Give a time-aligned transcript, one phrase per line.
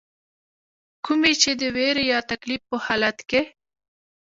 [1.05, 3.41] کومي چې د ويرې يا تکليف پۀ حالت کښې